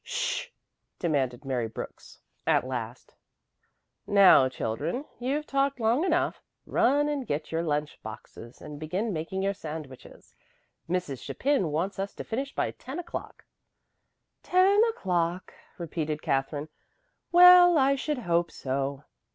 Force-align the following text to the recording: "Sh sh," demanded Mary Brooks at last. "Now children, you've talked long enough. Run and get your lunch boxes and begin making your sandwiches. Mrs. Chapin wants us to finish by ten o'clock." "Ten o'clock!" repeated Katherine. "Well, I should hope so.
"Sh 0.03 0.13
sh," 0.47 0.47
demanded 0.97 1.45
Mary 1.45 1.67
Brooks 1.67 2.21
at 2.47 2.65
last. 2.65 3.13
"Now 4.07 4.49
children, 4.49 5.05
you've 5.19 5.45
talked 5.45 5.79
long 5.79 6.03
enough. 6.03 6.41
Run 6.65 7.07
and 7.07 7.27
get 7.27 7.51
your 7.51 7.61
lunch 7.61 8.01
boxes 8.01 8.61
and 8.63 8.79
begin 8.79 9.13
making 9.13 9.43
your 9.43 9.53
sandwiches. 9.53 10.33
Mrs. 10.89 11.21
Chapin 11.23 11.67
wants 11.69 11.99
us 11.99 12.15
to 12.15 12.23
finish 12.23 12.55
by 12.55 12.71
ten 12.71 12.97
o'clock." 12.97 13.45
"Ten 14.41 14.83
o'clock!" 14.85 15.53
repeated 15.77 16.23
Katherine. 16.23 16.69
"Well, 17.31 17.77
I 17.77 17.93
should 17.93 18.17
hope 18.17 18.49
so. 18.49 19.03